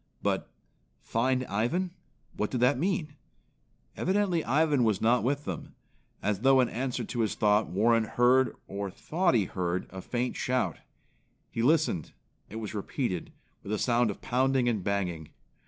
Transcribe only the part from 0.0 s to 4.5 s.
But "Find Ivan." What did that mean? Evidently